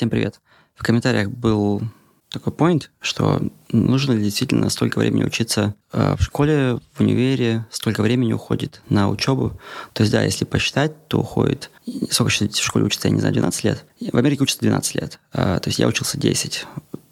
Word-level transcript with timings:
Всем 0.00 0.08
привет. 0.08 0.40
В 0.76 0.82
комментариях 0.82 1.28
был 1.28 1.82
такой 2.30 2.54
point, 2.54 2.84
что 3.02 3.42
нужно 3.70 4.12
ли 4.12 4.24
действительно 4.24 4.70
столько 4.70 4.98
времени 4.98 5.24
учиться 5.24 5.74
э, 5.92 6.16
в 6.18 6.22
школе, 6.22 6.80
в 6.94 7.02
универе, 7.02 7.66
столько 7.70 8.00
времени 8.00 8.32
уходит 8.32 8.80
на 8.88 9.10
учебу. 9.10 9.60
То 9.92 10.02
есть, 10.02 10.10
да, 10.10 10.22
если 10.22 10.46
посчитать, 10.46 11.06
то 11.08 11.20
уходит... 11.20 11.70
Сколько 12.08 12.32
в 12.32 12.56
школе 12.56 12.86
учится, 12.86 13.08
я 13.08 13.12
не 13.12 13.20
знаю, 13.20 13.34
12 13.34 13.64
лет? 13.64 13.84
В 14.10 14.16
Америке 14.16 14.42
учатся 14.42 14.62
12 14.62 14.94
лет. 14.94 15.20
Э, 15.34 15.60
то 15.62 15.68
есть 15.68 15.78
я 15.78 15.86
учился 15.86 16.16
10 16.16 16.64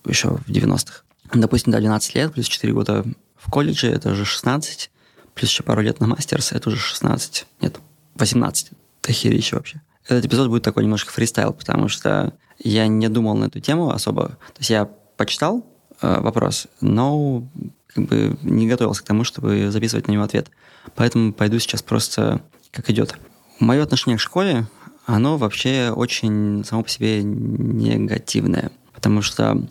еще 0.06 0.38
в 0.38 0.48
90-х. 0.48 1.02
Допустим, 1.34 1.74
да, 1.74 1.80
12 1.80 2.14
лет 2.14 2.32
плюс 2.32 2.46
4 2.46 2.72
года 2.72 3.04
в 3.36 3.50
колледже, 3.50 3.88
это 3.88 4.12
уже 4.12 4.24
16, 4.24 4.90
плюс 5.34 5.50
еще 5.50 5.62
пару 5.62 5.82
лет 5.82 6.00
на 6.00 6.06
мастерс, 6.06 6.52
это 6.52 6.70
уже 6.70 6.78
16. 6.78 7.44
Нет, 7.60 7.80
18. 8.14 8.70
Дохерища 9.02 9.56
вообще. 9.56 9.82
Этот 10.06 10.24
эпизод 10.24 10.48
будет 10.48 10.62
такой 10.62 10.84
немножко 10.84 11.12
фристайл, 11.12 11.52
потому 11.52 11.88
что 11.88 12.32
я 12.58 12.86
не 12.86 13.08
думал 13.08 13.36
на 13.36 13.46
эту 13.46 13.60
тему 13.60 13.90
особо. 13.90 14.28
То 14.28 14.58
есть 14.58 14.70
я 14.70 14.88
почитал 15.16 15.64
э, 16.00 16.20
вопрос, 16.20 16.66
но 16.80 17.46
как 17.88 18.04
бы 18.04 18.36
не 18.42 18.68
готовился 18.68 19.02
к 19.02 19.06
тому, 19.06 19.24
чтобы 19.24 19.70
записывать 19.70 20.08
на 20.08 20.12
него 20.12 20.24
ответ. 20.24 20.50
Поэтому 20.94 21.32
пойду 21.32 21.58
сейчас 21.58 21.82
просто 21.82 22.40
как 22.70 22.90
идет. 22.90 23.18
Мое 23.60 23.82
отношение 23.82 24.18
к 24.18 24.20
школе, 24.20 24.66
оно 25.06 25.36
вообще 25.36 25.92
очень 25.94 26.64
само 26.64 26.82
по 26.82 26.88
себе 26.88 27.22
негативное. 27.22 28.70
Потому 28.92 29.22
что 29.22 29.66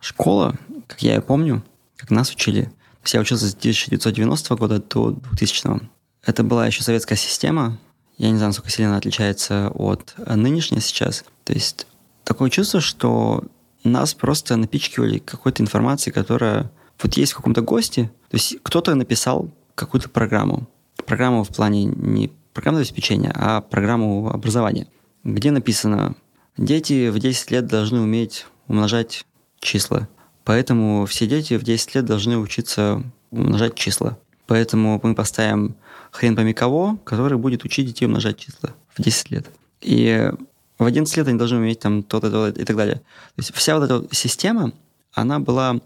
школа, 0.00 0.56
как 0.86 1.02
я 1.02 1.14
ее 1.14 1.20
помню, 1.20 1.62
как 1.96 2.10
нас 2.10 2.30
учили, 2.30 2.62
то 2.64 3.04
есть 3.04 3.14
я 3.14 3.20
учился 3.20 3.48
с 3.48 3.54
1990 3.54 4.56
года 4.56 4.78
до 4.78 5.12
2000 5.12 5.88
Это 6.24 6.42
была 6.42 6.66
еще 6.66 6.82
советская 6.82 7.16
система. 7.16 7.78
Я 8.18 8.30
не 8.30 8.36
знаю, 8.36 8.50
насколько 8.50 8.70
сильно 8.70 8.90
она 8.90 8.98
отличается 8.98 9.70
от 9.74 10.14
нынешней 10.26 10.80
сейчас. 10.80 11.24
То 11.44 11.54
есть 11.54 11.86
такое 12.24 12.50
чувство, 12.50 12.80
что 12.80 13.44
нас 13.84 14.14
просто 14.14 14.56
напичкивали 14.56 15.18
какой-то 15.18 15.62
информацией, 15.62 16.12
которая 16.12 16.70
вот 17.02 17.16
есть 17.16 17.32
в 17.32 17.36
каком-то 17.36 17.62
госте. 17.62 18.04
То 18.28 18.36
есть 18.36 18.58
кто-то 18.62 18.94
написал 18.94 19.50
какую-то 19.74 20.08
программу. 20.08 20.68
Программу 21.06 21.44
в 21.44 21.48
плане 21.48 21.84
не 21.84 22.30
программного 22.52 22.82
обеспечения, 22.82 23.32
а 23.34 23.60
программу 23.60 24.30
образования, 24.30 24.86
где 25.24 25.50
написано, 25.50 26.14
дети 26.56 27.08
в 27.08 27.18
10 27.18 27.50
лет 27.50 27.66
должны 27.66 28.00
уметь 28.00 28.46
умножать 28.66 29.24
числа. 29.60 30.08
Поэтому 30.44 31.06
все 31.06 31.26
дети 31.26 31.56
в 31.56 31.62
10 31.62 31.94
лет 31.94 32.04
должны 32.04 32.38
учиться 32.38 33.02
умножать 33.30 33.74
числа. 33.74 34.18
Поэтому 34.46 35.00
мы 35.02 35.14
поставим 35.14 35.76
хрен 36.10 36.34
пойми 36.34 36.52
кого, 36.52 36.98
который 37.04 37.38
будет 37.38 37.64
учить 37.64 37.86
детей 37.86 38.06
умножать 38.06 38.38
числа 38.38 38.70
в 38.88 39.00
10 39.00 39.30
лет. 39.30 39.46
И 39.80 40.30
в 40.80 40.86
11 40.86 41.14
лет 41.18 41.28
они 41.28 41.38
должны 41.38 41.58
уметь 41.58 41.80
там 41.80 42.02
то-то, 42.02 42.30
то 42.30 42.48
и 42.48 42.64
так 42.64 42.74
далее. 42.74 42.96
То 42.96 43.02
есть 43.38 43.54
вся 43.54 43.78
вот 43.78 43.84
эта 43.84 44.14
система, 44.14 44.72
она 45.12 45.38
была 45.38 45.80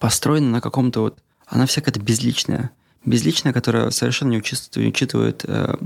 построена 0.00 0.50
на 0.50 0.60
каком-то 0.60 1.02
вот... 1.02 1.18
Она 1.46 1.66
вся 1.66 1.80
какая-то 1.80 2.00
безличная. 2.00 2.72
Безличная, 3.04 3.52
которая 3.52 3.90
совершенно 3.90 4.30
не 4.30 4.38
учитывает, 4.38 4.76
не 4.76 4.88
учитывает 4.88 5.44
э, 5.46 5.76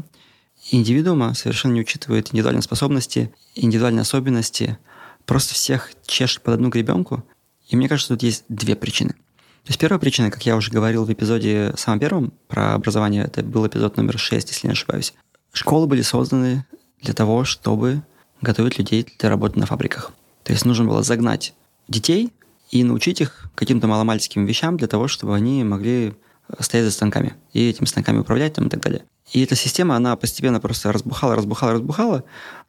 индивидуума, 0.70 1.34
совершенно 1.34 1.72
не 1.72 1.80
учитывает 1.82 2.28
индивидуальные 2.28 2.62
способности, 2.62 3.34
индивидуальные 3.54 4.00
особенности. 4.00 4.78
Просто 5.26 5.52
всех 5.52 5.90
чешет 6.06 6.42
под 6.42 6.54
одну 6.54 6.70
гребенку. 6.70 7.22
И 7.68 7.76
мне 7.76 7.86
кажется, 7.86 8.14
тут 8.14 8.22
есть 8.22 8.44
две 8.48 8.76
причины. 8.76 9.10
То 9.10 9.68
есть 9.68 9.78
первая 9.78 9.98
причина, 9.98 10.30
как 10.30 10.46
я 10.46 10.56
уже 10.56 10.70
говорил 10.70 11.04
в 11.04 11.12
эпизоде 11.12 11.74
самом 11.76 12.00
первом 12.00 12.32
про 12.48 12.72
образование, 12.72 13.24
это 13.24 13.42
был 13.42 13.66
эпизод 13.66 13.98
номер 13.98 14.18
6, 14.18 14.48
если 14.48 14.66
не 14.66 14.72
ошибаюсь. 14.72 15.12
Школы 15.52 15.86
были 15.86 16.00
созданы 16.00 16.64
для 17.02 17.12
того, 17.12 17.44
чтобы 17.44 18.02
готовить 18.40 18.78
людей 18.78 19.06
для 19.18 19.28
работы 19.28 19.58
на 19.58 19.66
фабриках. 19.66 20.12
То 20.42 20.52
есть 20.52 20.64
нужно 20.64 20.84
было 20.84 21.02
загнать 21.02 21.54
детей 21.88 22.32
и 22.70 22.84
научить 22.84 23.20
их 23.20 23.48
каким-то 23.54 23.86
маломальским 23.86 24.46
вещам 24.46 24.76
для 24.76 24.88
того, 24.88 25.08
чтобы 25.08 25.34
они 25.34 25.64
могли 25.64 26.14
стоять 26.60 26.86
за 26.86 26.92
станками 26.92 27.34
и 27.52 27.70
этими 27.70 27.86
станками 27.86 28.18
управлять 28.18 28.54
там, 28.54 28.66
и 28.66 28.70
так 28.70 28.80
далее. 28.80 29.04
И 29.32 29.42
эта 29.42 29.54
система, 29.56 29.96
она 29.96 30.16
постепенно 30.16 30.60
просто 30.60 30.92
разбухала, 30.92 31.34
разбухала, 31.34 31.72
разбухала 31.72 32.24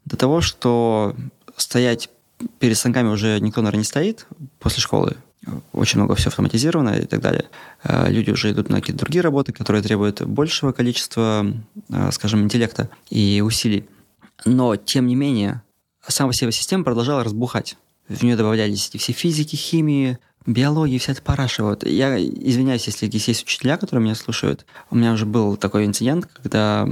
до 0.06 0.16
того, 0.16 0.42
что 0.42 1.16
стоять 1.58 2.09
перед 2.59 2.78
станками 2.78 3.09
уже 3.09 3.40
никто, 3.40 3.62
наверное, 3.62 3.80
не 3.80 3.86
стоит 3.86 4.26
после 4.59 4.82
школы. 4.82 5.18
Очень 5.74 6.00
много 6.00 6.16
все 6.16 6.30
автоматизировано 6.30 6.97
и 6.97 7.06
так 7.06 7.22
далее. 7.22 7.46
Э, 7.84 8.09
люди 8.09 8.32
уже 8.32 8.52
идут 8.52 8.70
на 8.70 8.80
какие-то 8.80 9.02
другие 9.02 9.22
работы, 9.22 9.53
которые 9.53 9.84
требуют 9.84 10.22
большего 10.22 10.72
количества, 10.72 11.46
э, 11.90 12.12
скажем, 12.12 12.44
интеллекта 12.44 12.90
и 13.09 13.44
усилий. 13.46 13.86
Но, 14.44 14.75
тем 14.75 15.07
не 15.07 15.16
менее, 15.16 15.62
сама 16.07 16.29
по 16.29 16.34
себе 16.34 16.51
система 16.51 16.84
продолжала 16.84 17.23
разбухать. 17.23 17.78
В 18.07 18.23
нее 18.23 18.35
добавлялись 18.35 18.90
эти 18.90 18.97
все 18.97 19.13
физики, 19.13 19.56
химии, 19.56 20.19
биологии, 20.46 20.97
вся 20.97 21.13
эта 21.13 21.22
параша. 21.22 21.63
Вот. 21.63 21.85
Я 21.85 22.18
извиняюсь, 22.19 22.85
если 22.85 23.07
здесь 23.07 23.28
есть 23.28 23.44
учителя, 23.44 23.78
которые 23.78 24.03
меня 24.03 24.16
слушают. 24.16 24.66
У 24.91 24.96
меня 24.96 25.13
уже 25.13 25.25
был 25.25 25.57
такой 25.57 25.85
инцидент, 25.85 26.28
когда, 26.28 26.88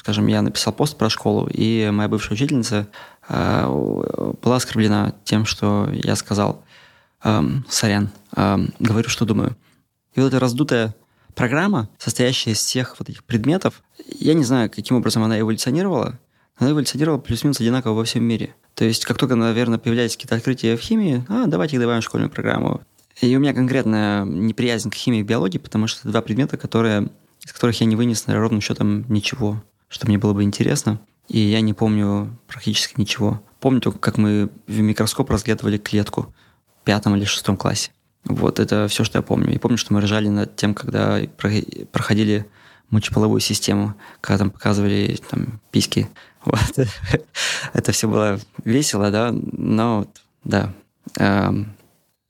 скажем, 0.00 0.26
я 0.26 0.42
написал 0.42 0.72
пост 0.72 0.96
про 0.96 1.10
школу, 1.10 1.48
и 1.52 1.90
моя 1.92 2.08
бывшая 2.08 2.34
учительница 2.34 2.88
э, 3.28 3.66
была 4.42 4.56
оскорблена 4.56 5.14
тем, 5.24 5.44
что 5.44 5.90
я 5.92 6.16
сказал 6.16 6.64
э, 7.22 7.42
«сорян, 7.68 8.10
э, 8.36 8.58
говорю, 8.78 9.08
что 9.08 9.26
думаю». 9.26 9.56
И 10.14 10.20
вот 10.20 10.28
эта 10.28 10.40
раздутая 10.40 10.94
программа, 11.34 11.90
состоящая 11.98 12.52
из 12.52 12.58
всех 12.58 12.96
вот 12.98 13.10
этих 13.10 13.24
предметов, 13.24 13.82
я 14.08 14.34
не 14.34 14.44
знаю, 14.44 14.70
каким 14.70 14.96
образом 14.96 15.24
она 15.24 15.38
эволюционировала, 15.38 16.18
она 16.56 16.70
эволюционировала 16.70 17.18
плюс-минус 17.18 17.60
одинаково 17.60 17.94
во 17.94 18.04
всем 18.04 18.24
мире. 18.24 18.54
То 18.74 18.84
есть, 18.84 19.04
как 19.04 19.18
только, 19.18 19.34
наверное, 19.36 19.78
появляются 19.78 20.16
какие-то 20.16 20.36
открытия 20.36 20.76
в 20.76 20.80
химии, 20.80 21.24
а, 21.28 21.46
давайте 21.46 21.76
их 21.76 21.82
добавим 21.82 22.00
в 22.00 22.04
школьную 22.04 22.30
программу. 22.30 22.82
И 23.20 23.36
у 23.36 23.40
меня 23.40 23.54
конкретная 23.54 24.24
неприязнь 24.24 24.90
к 24.90 24.94
химии 24.94 25.20
и 25.20 25.22
биологии, 25.22 25.58
потому 25.58 25.86
что 25.86 26.00
это 26.00 26.10
два 26.10 26.20
предмета, 26.22 26.56
которые, 26.56 27.08
из 27.44 27.52
которых 27.52 27.80
я 27.80 27.86
не 27.86 27.96
вынес, 27.96 28.26
наверное, 28.26 28.42
ровным 28.42 28.60
счетом 28.60 29.04
ничего, 29.08 29.62
что 29.88 30.06
мне 30.06 30.18
было 30.18 30.32
бы 30.32 30.42
интересно. 30.42 31.00
И 31.28 31.38
я 31.38 31.60
не 31.60 31.72
помню 31.72 32.36
практически 32.46 33.00
ничего. 33.00 33.42
Помню 33.60 33.80
только, 33.80 33.98
как 33.98 34.18
мы 34.18 34.50
в 34.66 34.80
микроскоп 34.80 35.30
разглядывали 35.30 35.78
клетку 35.78 36.34
в 36.80 36.84
пятом 36.84 37.16
или 37.16 37.24
шестом 37.24 37.56
классе. 37.56 37.92
Вот 38.24 38.58
это 38.58 38.88
все, 38.88 39.04
что 39.04 39.18
я 39.18 39.22
помню. 39.22 39.54
И 39.54 39.58
помню, 39.58 39.78
что 39.78 39.94
мы 39.94 40.00
ржали 40.00 40.28
над 40.28 40.56
тем, 40.56 40.74
когда 40.74 41.20
проходили 41.36 42.46
мочеполовую 42.90 43.40
систему, 43.40 43.94
когда 44.20 44.38
там 44.38 44.50
показывали 44.50 45.18
там, 45.30 45.60
письки 45.70 46.08
вот. 46.44 46.86
Это 47.72 47.92
все 47.92 48.08
было 48.08 48.40
весело, 48.64 49.10
да, 49.10 49.30
но 49.32 50.06
да, 50.44 50.72
эм, 51.18 51.74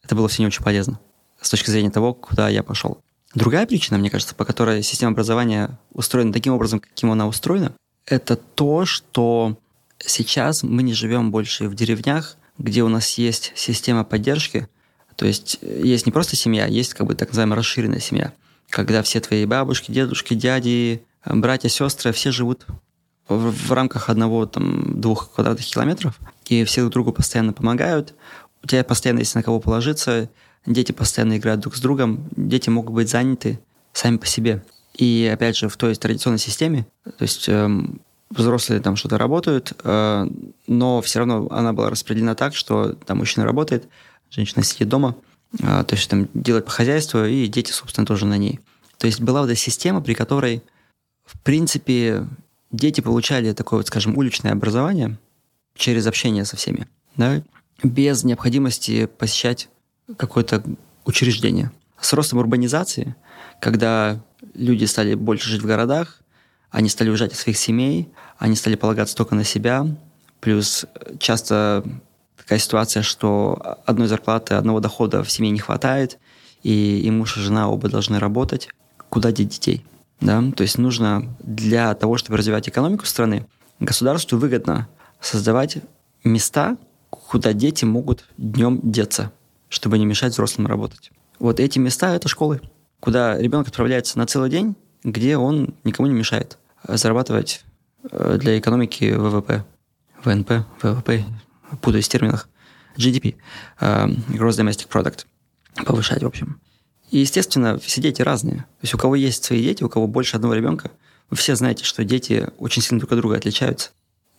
это 0.03 0.15
было 0.15 0.29
все 0.29 0.43
не 0.43 0.47
очень 0.47 0.63
полезно 0.63 1.01
с 1.41 1.51
точки 1.51 1.71
зрения 1.71 1.91
того, 1.91 2.15
куда 2.15 2.49
я 2.49 2.63
пошел. 2.63 2.99
Другая 3.35 3.67
причина, 3.67 3.99
мне 3.99 4.11
кажется, 4.11 4.35
по 4.35 4.45
которой 4.45 4.83
система 4.83 5.13
образования 5.13 5.79
устроена 5.93 6.33
таким 6.33 6.55
образом, 6.55 6.81
каким 6.81 7.11
она 7.11 7.27
устроена, 7.27 7.73
это 8.07 8.37
то, 8.37 8.85
что 8.85 9.59
сейчас 9.99 10.63
мы 10.63 10.83
не 10.83 10.95
живем 10.95 11.31
больше 11.31 11.69
в 11.69 11.75
деревнях, 11.75 12.37
где 12.59 12.83
у 12.83 12.89
нас 12.89 13.19
есть 13.19 13.53
система 13.57 14.05
поддержки, 14.05 14.69
то 15.17 15.27
есть 15.27 15.59
есть 15.63 16.07
не 16.07 16.13
просто 16.13 16.37
семья, 16.37 16.67
есть 16.67 16.95
как 16.95 17.07
бы 17.07 17.15
так 17.15 17.29
называемая 17.29 17.57
расширенная 17.57 18.01
семья, 18.01 18.33
когда 18.69 19.03
все 19.03 19.21
твои 19.21 19.45
бабушки, 19.47 19.91
дедушки, 19.91 20.35
дяди, 20.35 21.03
братья, 21.25 21.69
сестры, 21.69 22.13
все 22.13 22.31
живут 22.31 22.67
в, 23.29 23.51
в 23.51 23.73
рамках 23.73 24.11
одного, 24.11 24.47
там, 24.47 25.01
двух 25.01 25.31
квадратных 25.33 25.67
километров, 25.67 26.19
и 26.47 26.65
все 26.65 26.83
друг 26.83 26.93
другу 26.93 27.13
постоянно 27.13 27.53
помогают, 27.53 28.15
у 28.63 28.67
тебя 28.67 28.85
постоянно 28.85 29.21
есть 29.21 29.35
на 29.35 29.43
кого 29.43 29.61
положиться, 29.61 30.31
дети 30.67 30.93
постоянно 30.93 31.37
играют 31.37 31.61
друг 31.61 31.77
с 31.77 31.81
другом, 31.81 32.29
дети 32.37 32.71
могут 32.71 32.95
быть 32.95 33.11
заняты 33.11 33.61
сами 33.93 34.17
по 34.17 34.27
себе. 34.27 34.65
И 34.95 35.31
опять 35.33 35.57
же, 35.57 35.69
в 35.69 35.77
той 35.77 35.95
традиционной 35.95 36.39
системе, 36.39 36.87
то 37.05 37.23
есть 37.23 37.49
э, 37.49 37.69
взрослые 38.31 38.81
там 38.81 38.97
что-то 38.97 39.19
работают, 39.19 39.73
э, 39.83 40.27
но 40.67 41.03
все 41.03 41.19
равно 41.19 41.49
она 41.51 41.73
была 41.73 41.91
распределена 41.91 42.35
так, 42.35 42.55
что 42.55 42.93
там 42.93 43.19
мужчина 43.19 43.45
работает, 43.45 43.89
женщина 44.31 44.63
сидит 44.63 44.89
дома, 44.89 45.17
э, 45.59 45.85
то 45.87 45.95
есть 45.95 46.09
там 46.09 46.29
делает 46.33 46.65
по 46.65 46.71
хозяйству, 46.71 47.25
и 47.25 47.47
дети, 47.47 47.73
собственно, 47.73 48.07
тоже 48.07 48.27
на 48.27 48.39
ней. 48.39 48.61
То 48.99 49.07
есть 49.07 49.21
была 49.21 49.41
вот 49.41 49.51
эта 49.51 49.59
система, 49.59 50.01
при 50.01 50.15
которой, 50.15 50.63
в 51.27 51.39
принципе, 51.41 52.27
дети 52.75 53.01
получали 53.01 53.53
такое, 53.53 53.79
вот, 53.79 53.87
скажем, 53.87 54.17
уличное 54.19 54.53
образование 54.53 55.19
через 55.77 56.07
общение 56.07 56.45
со 56.45 56.57
всеми, 56.57 56.87
да, 57.17 57.43
без 57.83 58.25
необходимости 58.25 59.07
посещать 59.07 59.69
какое-то 60.17 60.63
учреждение. 61.05 61.71
С 62.01 62.13
ростом 62.13 62.39
урбанизации, 62.39 63.15
когда 63.61 64.21
люди 64.55 64.85
стали 64.85 65.15
больше 65.15 65.49
жить 65.49 65.63
в 65.63 65.67
городах, 65.67 66.21
они 66.71 66.89
стали 66.89 67.09
уезжать 67.09 67.33
из 67.33 67.39
своих 67.39 67.57
семей, 67.57 68.09
они 68.39 68.57
стали 68.57 68.75
полагаться 68.75 69.17
только 69.17 69.35
на 69.35 69.45
себя, 69.45 69.87
плюс 70.41 70.87
часто 71.19 71.85
такая 72.37 72.59
ситуация, 72.59 73.03
что 73.03 73.79
одной 73.87 74.09
зарплаты, 74.09 74.55
одного 74.55 74.81
дохода 74.81 75.23
в 75.23 75.31
семье 75.31 75.51
не 75.51 75.61
хватает, 75.61 76.19
и, 76.63 77.01
и 77.01 77.11
муж 77.11 77.37
и 77.37 77.41
жена 77.41 77.69
оба 77.69 77.89
должны 77.89 78.19
работать. 78.19 78.69
Куда 79.09 79.33
деть 79.33 79.51
детей? 79.51 79.85
Да? 80.25 80.43
То 80.57 80.63
есть 80.63 80.79
нужно 80.79 81.37
для 81.41 81.95
того, 81.95 82.17
чтобы 82.17 82.39
развивать 82.39 82.69
экономику 82.69 83.05
страны, 83.05 83.47
государству 83.79 84.39
выгодно 84.39 84.89
создавать 85.21 85.79
места, 86.25 86.79
куда 87.11 87.53
дети 87.53 87.85
могут 87.85 88.25
днем 88.39 88.81
деться, 88.83 89.33
чтобы 89.69 89.99
не 89.99 90.07
мешать 90.07 90.33
взрослым 90.33 90.67
работать. 90.67 91.13
Вот 91.39 91.61
эти 91.61 91.79
места– 91.79 92.15
это 92.17 92.29
школы, 92.29 92.63
куда 93.01 93.39
ребенок 93.39 93.69
отправляется 93.69 94.19
на 94.19 94.27
целый 94.27 94.49
день, 94.49 94.77
где 95.03 95.37
он 95.37 95.75
никому 95.85 96.09
не 96.09 96.15
мешает 96.15 96.59
зарабатывать 96.89 97.63
э, 98.11 98.39
для 98.41 98.59
экономики 98.59 99.13
ВВП, 99.13 99.65
ВНП, 100.25 100.67
ВВП, 100.81 101.25
путаюсь 101.83 102.07
в 102.07 102.11
терминах, 102.11 102.49
GDP, 102.97 103.37
э, 103.81 104.07
Gross 104.29 104.59
Domestic 104.59 104.89
Product, 104.89 105.27
повышать, 105.85 106.23
в 106.23 106.27
общем. 106.27 106.61
И, 107.15 107.19
естественно, 107.19 107.79
все 107.79 108.01
дети 108.01 108.23
разные. 108.23 108.57
То 108.57 108.83
есть 108.83 108.95
у 108.95 108.99
кого 108.99 109.15
есть 109.15 109.45
свои 109.45 109.63
дети, 109.63 109.85
у 109.85 109.89
кого 109.89 110.09
больше 110.09 110.35
одного 110.35 110.55
ребенка, 110.55 110.91
вы 111.31 111.37
все 111.37 111.55
знаете, 111.55 111.85
что 111.85 112.03
дети 112.03 112.49
очень 112.59 112.83
сильно 112.83 112.99
друг 112.99 113.13
от 113.13 113.19
друга 113.19 113.37
отличаются. 113.37 113.93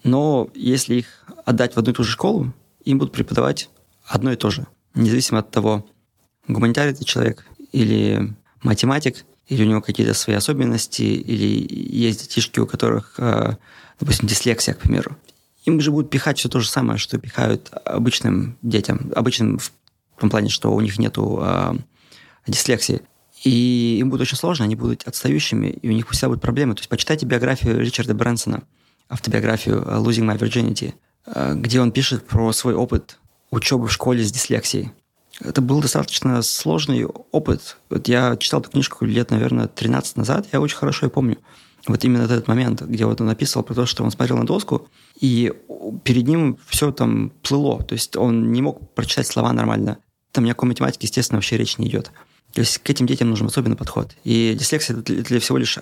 Но 0.03 0.49
если 0.53 0.95
их 0.95 1.23
отдать 1.45 1.73
в 1.73 1.77
одну 1.77 1.93
и 1.93 1.95
ту 1.95 2.03
же 2.03 2.11
школу, 2.11 2.53
им 2.83 2.97
будут 2.97 3.13
преподавать 3.13 3.69
одно 4.05 4.33
и 4.33 4.35
то 4.35 4.49
же. 4.49 4.67
Независимо 4.93 5.39
от 5.39 5.51
того, 5.51 5.85
гуманитарий 6.49 6.91
это 6.91 7.05
человек 7.05 7.45
или 7.71 8.35
математик, 8.61 9.23
или 9.47 9.63
у 9.63 9.67
него 9.67 9.79
какие-то 9.79 10.13
свои 10.13 10.35
особенности, 10.35 11.03
или 11.03 11.65
есть 11.71 12.23
детишки, 12.23 12.59
у 12.59 12.67
которых, 12.67 13.13
э, 13.19 13.55
допустим, 14.01 14.27
дислексия, 14.27 14.73
к 14.73 14.79
примеру. 14.79 15.15
Им 15.63 15.79
же 15.79 15.91
будут 15.91 16.09
пихать 16.09 16.39
все 16.39 16.49
то 16.49 16.59
же 16.59 16.67
самое, 16.67 16.99
что 16.99 17.17
пихают 17.19 17.69
обычным 17.85 18.57
детям. 18.61 19.13
Обычным 19.15 19.59
в 19.59 19.71
том 20.19 20.29
плане, 20.29 20.49
что 20.49 20.73
у 20.73 20.81
них 20.81 20.99
нету 20.99 21.39
э, 21.41 21.75
дислексии. 22.47 23.01
И 23.43 23.97
им 23.99 24.09
будет 24.09 24.21
очень 24.21 24.37
сложно, 24.37 24.65
они 24.65 24.75
будут 24.75 25.03
отстающими, 25.07 25.67
и 25.67 25.89
у 25.89 25.91
них 25.91 26.09
всегда 26.09 26.29
будут 26.29 26.41
проблемы. 26.41 26.73
То 26.73 26.79
есть 26.79 26.89
почитайте 26.89 27.25
биографию 27.25 27.79
Ричарда 27.79 28.13
Брэнсона, 28.13 28.63
автобиографию 29.09 29.83
э, 29.85 29.97
«Losing 29.97 30.25
My 30.25 30.37
Virginity», 30.37 30.93
где 31.55 31.81
он 31.81 31.91
пишет 31.91 32.25
про 32.27 32.51
свой 32.53 32.75
опыт 32.75 33.17
учебы 33.51 33.87
в 33.87 33.91
школе 33.91 34.23
с 34.23 34.31
дислексией. 34.31 34.91
Это 35.41 35.61
был 35.61 35.81
достаточно 35.81 36.41
сложный 36.41 37.05
опыт. 37.05 37.77
Вот 37.89 38.07
я 38.07 38.37
читал 38.37 38.61
эту 38.61 38.71
книжку 38.71 39.05
лет, 39.05 39.31
наверное, 39.31 39.67
13 39.67 40.17
назад, 40.17 40.47
я 40.53 40.61
очень 40.61 40.77
хорошо 40.77 41.07
ее 41.07 41.09
помню. 41.09 41.37
Вот 41.87 42.03
именно 42.03 42.23
этот 42.23 42.47
момент, 42.47 42.81
где 42.81 43.05
вот 43.05 43.21
он 43.21 43.27
написал 43.27 43.61
про 43.61 43.75
то, 43.75 43.85
что 43.85 44.03
он 44.03 44.11
смотрел 44.11 44.37
на 44.37 44.45
доску, 44.45 44.87
и 45.19 45.53
перед 46.03 46.27
ним 46.27 46.57
все 46.67 46.91
там 46.91 47.31
плыло. 47.43 47.83
То 47.83 47.93
есть 47.93 48.15
он 48.15 48.51
не 48.51 48.61
мог 48.61 48.93
прочитать 48.95 49.27
слова 49.27 49.53
нормально. 49.53 49.99
Там 50.31 50.45
ни 50.45 50.49
о 50.49 50.53
какой 50.53 50.69
математике, 50.69 51.05
естественно, 51.05 51.37
вообще 51.37 51.57
речь 51.57 51.77
не 51.77 51.87
идет. 51.87 52.11
То 52.55 52.61
есть 52.61 52.77
к 52.77 52.89
этим 52.89 53.05
детям 53.05 53.29
нужен 53.29 53.47
особенный 53.47 53.75
подход. 53.75 54.15
И 54.23 54.55
дислексия– 54.57 54.97
это 54.97 55.13
для 55.13 55.39
всего 55.41 55.57
лишь 55.57 55.77
э, 55.77 55.81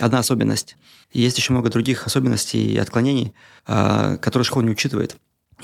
одна 0.00 0.18
особенность. 0.18 0.74
И 1.12 1.20
есть 1.20 1.36
еще 1.36 1.52
много 1.52 1.68
других 1.68 2.06
особенностей 2.06 2.72
и 2.72 2.78
отклонений, 2.78 3.34
э, 3.66 4.16
которые 4.22 4.46
школа 4.46 4.62
не 4.62 4.70
учитывает. 4.70 5.16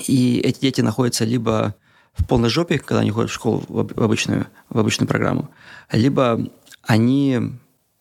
И 0.07 0.37
эти 0.37 0.59
дети 0.59 0.81
находятся 0.81 1.25
либо 1.25 1.73
в 2.13 2.27
полной 2.27 2.49
жопе, 2.49 2.77
когда 2.77 2.99
они 2.99 3.09
ходят 3.09 3.31
в 3.31 3.33
школу 3.33 3.63
в 3.67 4.03
обычную, 4.03 4.45
в 4.69 4.77
обычную 4.77 5.07
программу, 5.07 5.49
либо 5.91 6.47
они 6.83 7.39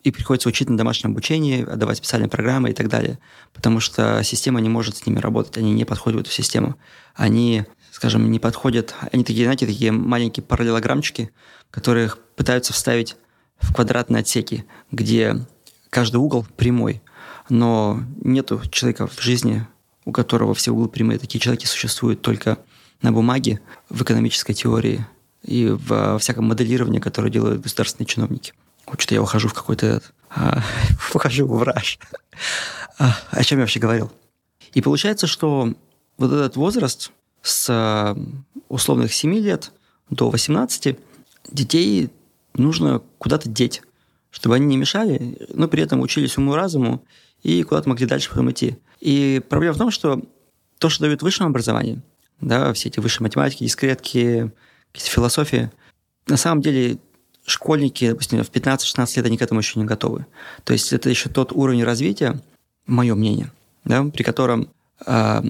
и 0.03 0.11
приходится 0.11 0.51
учить 0.51 0.69
на 0.69 0.77
домашнем 0.77 1.13
обучении, 1.13 1.65
отдавать 1.65 1.97
специальные 1.97 2.29
программы 2.29 2.71
и 2.71 2.75
так 2.75 2.89
далее, 2.89 3.19
потому 3.55 3.81
что 3.81 4.23
система 4.23 4.61
не 4.61 4.69
может 4.69 4.99
с 4.99 5.07
ними 5.07 5.19
работать, 5.19 5.57
они 5.57 5.73
не 5.73 5.87
подходят 5.87 6.19
в 6.19 6.23
эту 6.25 6.31
систему. 6.31 6.77
Они, 7.15 7.65
скажем, 7.93 8.29
не 8.31 8.39
подходят, 8.39 8.95
они 9.13 9.23
такие, 9.23 9.45
знаете, 9.45 9.67
такие 9.67 9.93
маленькие 9.93 10.43
параллелограммчики, 10.43 11.31
которых 11.71 12.19
пытаются 12.37 12.73
вставить 12.73 13.17
в 13.61 13.75
квадратные 13.75 14.21
отсеки, 14.21 14.65
где 14.91 15.37
каждый 15.91 16.17
угол 16.17 16.47
прямой, 16.57 17.03
но 17.51 18.03
нету 18.17 18.63
человека 18.71 19.07
в 19.07 19.21
жизни, 19.21 19.67
у 20.07 20.13
которого 20.13 20.55
все 20.55 20.73
углы 20.73 20.89
прямые. 20.89 21.19
Такие 21.19 21.39
человеки 21.39 21.67
существуют 21.67 22.23
только 22.23 22.59
на 23.03 23.13
бумаге, 23.13 23.61
в 23.91 24.03
экономической 24.03 24.55
теории 24.55 25.07
и 25.43 25.67
в 25.69 26.19
всяком 26.19 26.47
моделировании, 26.47 26.99
которое 26.99 27.31
делают 27.31 27.61
государственные 27.61 28.07
чиновники. 28.07 28.55
Вот 28.87 29.01
что-то 29.01 29.15
я 29.17 29.23
ухожу 29.23 29.49
в 29.49 29.55
какой-то... 29.55 30.03
А, 30.31 30.63
ухожу 31.15 31.47
в 31.47 31.59
враж. 31.59 31.99
А, 32.99 33.19
о 33.31 33.45
чем 33.45 33.59
я 33.59 33.65
вообще 33.65 33.81
говорил? 33.81 34.11
И 34.73 34.81
получается, 34.81 35.27
что 35.27 35.75
вот 36.17 36.33
этот 36.33 36.57
возраст 36.57 37.13
с 37.43 37.67
а, 37.69 38.17
условных 38.69 39.13
7 39.13 39.35
лет 39.35 39.73
до 40.11 40.31
18 40.31 40.97
детей 41.51 42.11
нужно 42.55 43.03
куда-то 43.19 43.49
деть, 43.49 43.83
чтобы 44.31 44.57
они 44.57 44.67
не 44.67 44.77
мешали, 44.77 45.39
но 45.53 45.69
при 45.69 45.83
этом 45.83 46.01
учились 46.01 46.37
уму-разуму 46.39 47.05
и 47.43 47.63
куда-то 47.63 47.89
могли 47.89 48.07
дальше 48.07 48.31
потом 48.31 48.51
идти. 48.51 48.79
И 49.01 49.43
проблема 49.49 49.75
в 49.75 49.79
том, 49.79 49.91
что 49.91 50.23
то, 50.79 50.89
что 50.89 51.05
дают 51.05 51.21
в 51.21 51.25
высшем 51.25 51.53
да, 52.41 52.73
все 52.73 52.89
эти 52.89 53.01
высшие 53.01 53.23
математики, 53.23 53.65
дискретки, 53.65 54.51
философии. 54.93 55.71
На 56.27 56.37
самом 56.37 56.61
деле 56.61 56.99
школьники, 57.47 58.09
допустим, 58.09 58.43
в 58.43 58.51
15-16 58.51 59.17
лет 59.17 59.27
они 59.27 59.39
к 59.39 59.43
этому 59.43 59.61
еще 59.61 59.79
не 59.79 59.85
готовы. 59.85 60.27
То 60.65 60.73
есть 60.73 60.93
это 60.93 61.09
еще 61.09 61.29
тот 61.29 61.53
уровень 61.53 61.85
развития, 61.85 62.41
мое 62.87 63.15
мнение, 63.15 63.51
да, 63.85 64.05
при 64.05 64.23
котором 64.23 64.69
э, 65.07 65.43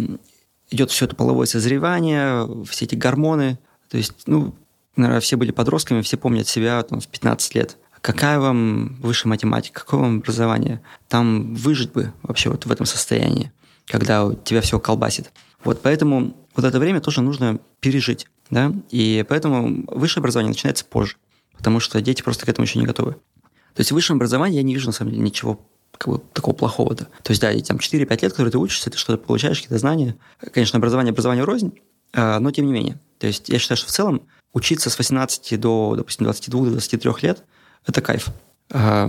идет 0.73 0.91
все 0.91 1.05
это 1.05 1.17
половое 1.17 1.47
созревание, 1.47 2.49
все 2.65 2.85
эти 2.87 2.95
гормоны. 2.95 3.59
То 3.89 3.97
есть, 3.97 4.13
ну, 4.27 4.55
наверное, 4.97 5.21
все 5.21 5.37
были 5.37 5.51
подростками, 5.51 6.03
все 6.03 6.17
помнят 6.17 6.49
себя 6.49 6.83
там, 6.83 7.01
в 7.01 7.09
15 7.09 7.55
лет. 7.55 7.77
Какая 8.01 8.41
вам 8.41 8.97
высшая 9.01 9.29
математика, 9.29 9.81
какое 9.81 10.01
вам 10.01 10.19
образование? 10.19 10.83
Там 11.09 11.55
выжить 11.55 11.93
бы 11.93 12.13
вообще 12.23 12.51
вот 12.51 12.67
в 12.67 12.73
этом 12.73 12.87
состоянии, 12.87 13.53
когда 13.87 14.25
у 14.25 14.35
тебя 14.35 14.61
все 14.61 14.81
колбасит. 14.81 15.31
Вот 15.63 15.83
поэтому 15.83 16.35
вот 16.57 16.65
это 16.65 16.79
время 16.81 17.01
тоже 17.01 17.23
нужно 17.23 17.61
пережить. 17.81 18.27
Да? 18.51 18.73
И 18.91 19.25
поэтому 19.29 19.85
высшее 19.87 20.21
образование 20.21 20.51
начинается 20.51 20.85
позже, 20.85 21.17
потому 21.57 21.81
что 21.81 22.01
дети 22.01 22.23
просто 22.23 22.45
к 22.45 22.49
этому 22.49 22.67
еще 22.67 22.79
не 22.79 22.87
готовы. 22.87 23.13
То 23.13 23.81
есть 23.81 23.93
в 23.93 23.95
высшем 23.95 24.17
образовании 24.17 24.57
я 24.57 24.63
не 24.63 24.75
вижу, 24.75 24.89
на 24.89 24.93
самом 24.93 25.13
деле, 25.13 25.23
ничего 25.23 25.65
как 25.99 26.15
бы, 26.15 26.21
такого 26.33 26.55
плохого. 26.55 26.93
-то. 26.93 27.07
Есть, 27.29 27.41
да, 27.41 27.53
там 27.61 27.79
4-5 27.79 28.23
лет, 28.23 28.33
которые 28.33 28.51
ты 28.51 28.59
учишься, 28.59 28.91
ты 28.91 28.99
что-то 28.99 29.23
получаешь, 29.23 29.59
какие-то 29.59 29.79
знания. 29.79 30.17
Конечно, 30.53 30.79
образование 30.79 31.13
образование 31.13 31.45
рознь, 31.45 31.73
а, 32.13 32.41
но 32.41 32.51
тем 32.51 32.67
не 32.67 32.73
менее. 32.73 32.99
То 33.19 33.27
есть 33.27 33.49
я 33.49 33.59
считаю, 33.59 33.77
что 33.77 33.89
в 33.89 33.93
целом 33.93 34.23
учиться 34.53 34.91
с 34.91 34.99
18 34.99 35.59
до, 35.59 35.95
допустим, 35.97 36.27
22-23 36.27 37.23
лет– 37.23 37.45
это 37.87 38.01
кайф. 38.01 38.29
А, 38.71 39.09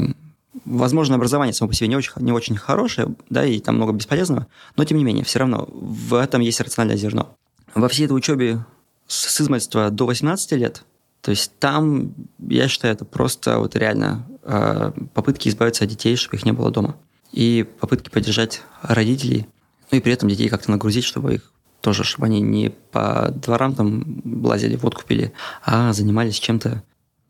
возможно, 0.65 1.15
образование 1.15 1.53
само 1.53 1.69
по 1.69 1.75
себе 1.75 1.88
не 1.88 1.95
очень, 1.95 2.12
не 2.18 2.31
очень 2.31 2.56
хорошее, 2.56 3.15
да, 3.29 3.45
и 3.45 3.59
там 3.59 3.75
много 3.75 3.94
бесполезного, 3.94 4.47
но 4.75 4.86
тем 4.86 4.97
не 4.97 5.03
менее, 5.03 5.24
все 5.24 5.39
равно 5.39 5.68
в 5.71 6.15
этом 6.15 6.41
есть 6.41 6.62
рациональное 6.62 6.97
зерно. 6.97 7.36
Во 7.75 7.88
всей 7.88 8.06
этой 8.06 8.13
учебе 8.13 8.65
с 9.07 9.41
измальства 9.41 9.89
до 9.89 10.06
18 10.06 10.51
лет, 10.53 10.84
то 11.22 11.31
есть 11.31 11.51
там, 11.60 12.13
я 12.39 12.67
считаю, 12.67 12.93
это 12.93 13.05
просто 13.05 13.57
вот 13.57 13.75
реально 13.75 14.27
попытки 14.43 15.50
избавиться 15.50 15.83
от 15.85 15.89
детей, 15.89 16.15
чтобы 16.15 16.38
их 16.38 16.45
не 16.45 16.51
было 16.51 16.71
дома. 16.71 16.95
И 17.31 17.65
попытки 17.79 18.09
поддержать 18.09 18.62
родителей, 18.81 19.47
ну 19.91 19.97
и 19.97 20.01
при 20.01 20.13
этом 20.13 20.29
детей 20.29 20.50
как-то 20.50 20.71
нагрузить, 20.71 21.03
чтобы 21.03 21.35
их 21.35 21.51
тоже, 21.81 22.03
чтобы 22.03 22.27
они 22.27 22.39
не 22.39 22.69
по 22.69 23.29
дворам 23.31 23.75
там 23.75 24.21
лазили, 24.23 24.75
водку 24.75 25.03
пили, 25.05 25.33
а 25.63 25.91
занимались 25.93 26.39
чем-то, 26.39 26.83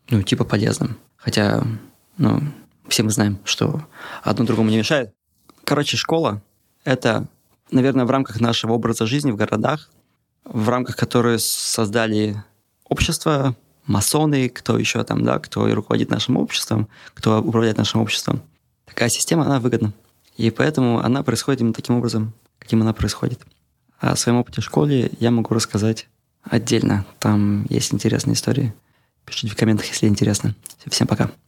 ну, 0.10 0.22
типа 0.22 0.44
полезным. 0.44 0.98
Хотя, 1.16 1.64
ну, 2.18 2.42
все 2.88 3.04
мы 3.04 3.10
знаем, 3.10 3.40
что 3.46 3.86
одно 4.22 4.46
другому 4.46 4.70
не 4.70 4.78
мешает. 4.78 5.14
Короче, 5.64 5.98
школа— 5.98 6.44
это, 6.84 7.28
наверное, 7.72 8.06
в 8.06 8.12
рамках 8.12 8.42
нашего 8.42 8.74
образа 8.74 9.08
жизни 9.08 9.32
в 9.32 9.38
городах, 9.38 9.90
в 10.44 10.70
рамках 10.70 10.98
которой 10.98 11.40
создали 11.40 12.44
общество, 12.84 13.56
масоны, 13.86 14.50
кто 14.50 14.78
еще 14.78 15.04
там, 15.04 15.24
да, 15.24 15.40
кто 15.40 15.74
руководит 15.74 16.10
нашим 16.10 16.38
обществом, 16.38 16.88
кто 17.14 17.42
управляет 17.42 17.78
нашим 17.78 18.02
обществом. 18.02 18.42
Такая 18.86 19.10
система, 19.10 19.46
она 19.46 19.60
выгодна. 19.60 19.94
И 20.38 20.50
поэтому 20.50 21.00
она 21.00 21.24
происходит 21.24 21.62
именно 21.62 21.74
таким 21.74 21.96
образом, 21.96 22.34
каким 22.60 22.82
она 22.82 22.94
происходит. 22.94 23.42
О 24.00 24.16
своем 24.16 24.40
опыте 24.40 24.62
в 24.62 24.66
школе 24.66 25.12
я 25.20 25.32
могу 25.32 25.54
рассказать 25.54 26.08
отдельно. 26.44 27.06
Там 27.20 27.66
есть 27.70 27.94
интересные 27.94 28.34
истории. 28.34 28.74
Пишите 29.26 29.54
в 29.54 29.58
комментах, 29.58 29.86
если 29.88 30.08
интересно. 30.08 30.56
Всем 30.90 31.08
пока. 31.08 31.32